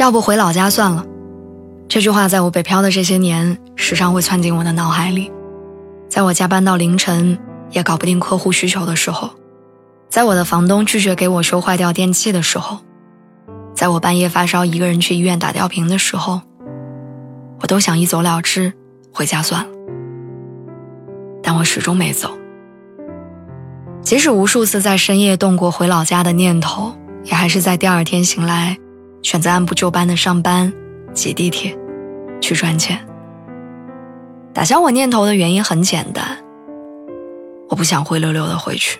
[0.00, 1.04] 要不回老家算了，
[1.86, 5.30] 这句话在我北漂的这些年，时常会窜进我的脑海里。
[6.08, 7.38] 在我加班到凌晨
[7.70, 9.28] 也搞不定客户需求的时候，
[10.08, 12.78] 在我的房东拒绝给我修坏掉电器的时候，
[13.74, 16.40] 在我半夜发烧一个人去医院打吊瓶的时候，
[17.60, 18.72] 我都想一走了之，
[19.12, 19.70] 回家算了。
[21.42, 22.30] 但我始终没走。
[24.00, 28.78] 即使无数次在深夜动过回老家的念头，也还是在第二天醒来。
[29.22, 30.72] 选择按部就班的上班，
[31.12, 31.76] 挤地铁，
[32.40, 32.98] 去赚钱。
[34.52, 36.38] 打消我念头的原因很简单，
[37.68, 38.98] 我不想灰溜溜的回去。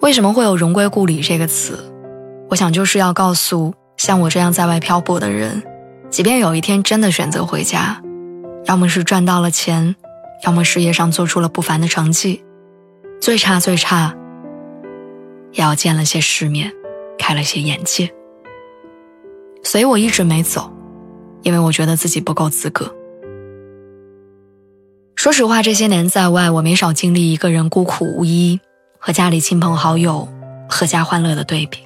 [0.00, 1.92] 为什么会有“荣归故里”这个词？
[2.50, 5.62] 我想就是要告诉像我这样在外漂泊的人，
[6.10, 8.00] 即便有一天真的选择回家，
[8.66, 9.96] 要么是赚到了钱，
[10.44, 12.44] 要么事业上做出了不凡的成绩，
[13.20, 14.14] 最差最差，
[15.52, 16.72] 也要见了些世面。
[17.18, 18.12] 开了些眼界，
[19.62, 20.70] 所以我一直没走，
[21.42, 22.94] 因为我觉得自己不够资格。
[25.14, 28.60] 说实话，这些年在外，我没少经历一个人孤苦无依，
[28.98, 30.28] 和家里亲朋好友
[30.68, 31.80] 阖家欢乐的对比。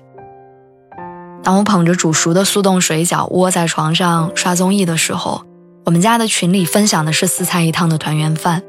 [1.43, 5.43] 当我捧着煮熟的速冻水饺窝在床上刷综艺的时候，
[5.87, 8.63] 我们家的群里分享的是四菜一汤的团圆饭。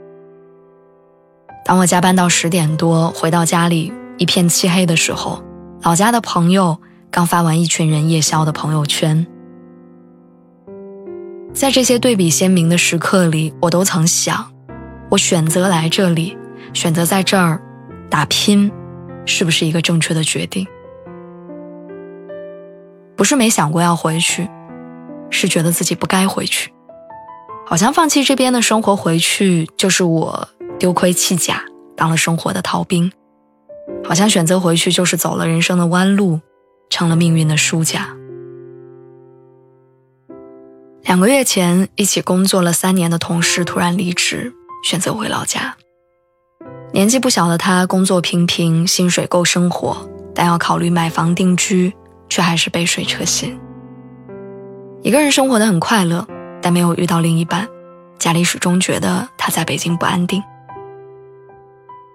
[1.66, 5.44] 当我加班到十点多回到家里一片漆黑的时候。
[5.84, 6.80] 老家的朋友
[7.10, 9.26] 刚发完一群人夜宵的朋友圈，
[11.54, 14.52] 在这些对比鲜明的时刻里，我都曾想：
[15.10, 16.38] 我选择来这里，
[16.72, 17.60] 选择在这儿
[18.12, 18.72] 打拼，
[19.26, 20.68] 是不是一个正确的决定？
[23.16, 24.48] 不是没想过要回去，
[25.32, 26.72] 是觉得自己不该回去。
[27.66, 31.64] 好像放弃这边的生活回去，就是我丢盔弃甲，
[31.96, 33.12] 当了生活的逃兵。
[34.12, 36.42] 好像选择回去就是走了人生的弯路，
[36.90, 38.10] 成了命运的输家。
[41.06, 45.78] 两个月前，一起工作了三年的同事突然离职，选择回老家。
[46.92, 50.06] 年纪不小的他，工作平平，薪水够生活，
[50.36, 51.94] 但要考虑买房定居，
[52.28, 53.58] 却还是杯水车薪。
[55.04, 56.28] 一个人生活的很快乐，
[56.62, 57.66] 但没有遇到另一半，
[58.20, 60.44] 家里始终觉得他在北京不安定。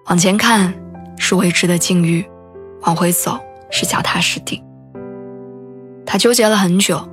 [0.05, 0.71] 往前看。
[1.17, 2.25] 是未知的境遇，
[2.81, 3.39] 往回走
[3.69, 4.63] 是脚踏实地。
[6.05, 7.07] 他纠结了很久，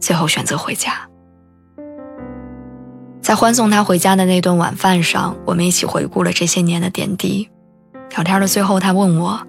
[0.00, 1.08] 最后选择回家。
[3.20, 7.48] 在欢送他回家的那顿晚饭上，我们一起回顾了这些年的点滴。
[8.16, 9.46] 聊天的最后，他问我：“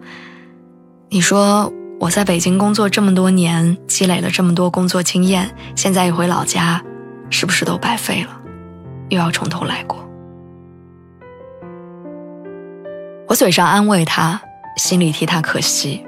[1.09, 6.84] 你说我在北京工作这么多年，积累了这么多工作经验，现在一回老家，
[7.32, 8.40] 是不是都白费了？
[9.09, 9.98] 又要从头来过？”
[13.31, 14.42] 我嘴上安慰他，
[14.75, 16.06] 心里替他可惜。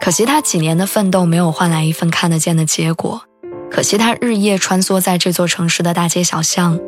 [0.00, 3.22] 可惜他几年的奋斗没有换来一份看得见的结果，
[3.68, 6.78] 可惜他日夜穿梭在这座城市的大街小巷，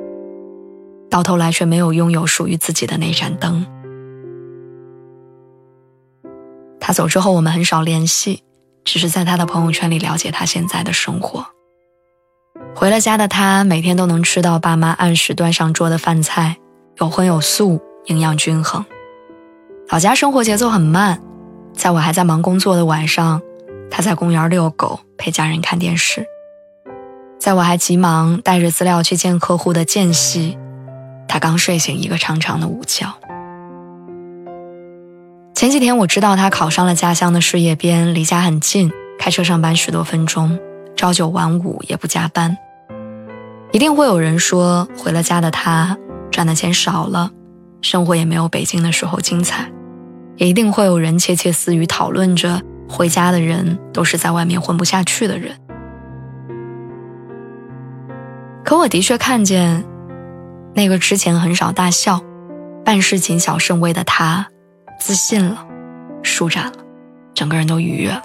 [1.11, 3.67] 到头来却没有拥有属于自己的那盏灯。
[6.79, 8.45] 他走之后，我们很少联系，
[8.85, 11.45] 只是在他的朋友圈里了解他现在的生活。
[12.77, 16.59] 回了家的他，每天都能吃到爸妈按时端上桌的饭菜，
[16.99, 17.81] 有荤有素。
[18.07, 18.85] 营养均衡。
[19.89, 21.21] 老家生活节奏很慢，
[21.75, 23.41] 在我还在忙工作的晚上，
[23.91, 26.23] 他在公园遛狗，陪家人看电视；
[27.39, 30.57] 在我还急忙带着资料去见客户的间隙，
[31.27, 33.07] 他刚睡醒一个长长的午觉。
[35.55, 40.59] 前几天我知道他考上了家乡的事业编，离家很近，开车上班十多分钟，
[40.97, 42.57] 朝九晚五也不加班。
[43.73, 45.99] 一定会有人说，回了家的他
[46.31, 47.31] 赚的钱少了。
[47.83, 49.71] 生活也没有北京的时候精彩，
[50.37, 55.57] 也一定会有人窃窃私语讨论着回家的人都是在外面混不下去的人。
[58.65, 59.85] 可我的确看见，
[60.75, 62.21] 那个之前很少大笑、
[62.85, 64.47] 办事谨小慎微的他，
[65.01, 65.67] 自信了，
[66.23, 66.73] 舒展了，
[67.35, 68.23] 整个人都愉悦了。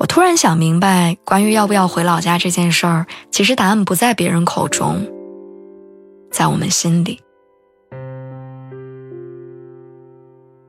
[0.00, 5.06] 我突然想明白，关于要不要回老家这件事儿，其实答案不在别人口中，
[6.30, 7.20] 在我们心里。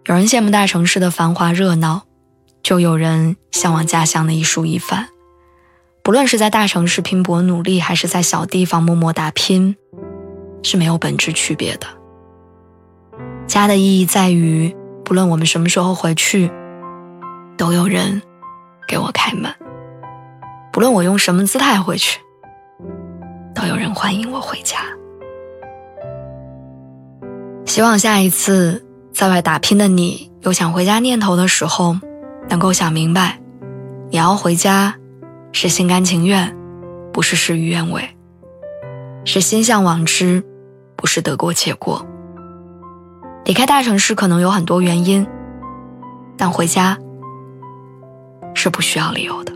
[0.06, 2.02] 有人羡慕大城市的繁华热闹，
[2.62, 5.08] 就有人向往家乡的一蔬一饭。
[6.04, 9.78] 不论是在大城市拼搏努力，还是在小地方默默打拼，
[10.62, 11.88] 是没有本质区别的。
[13.48, 16.52] 家的意义在于，不论我们什么时候回去，
[17.56, 18.22] 都有人
[18.86, 19.54] 给我开门；
[20.74, 22.20] 不论我用什么姿态回去，
[23.56, 24.80] 都有人欢迎我回家。
[27.66, 31.95] 希望下一次在外打拼的你有想回家念头的时候，
[32.50, 33.39] 能够想明白，
[34.10, 34.95] 你要回家。
[35.56, 36.57] 是心甘情愿，
[37.13, 38.01] 不是事与愿违；
[39.24, 40.44] 是心向往之，
[40.95, 42.04] 不是得过且过。
[43.45, 45.27] 离开大城市可能有很多原因，
[46.36, 46.98] 但回家
[48.56, 49.54] 是不需要理由的。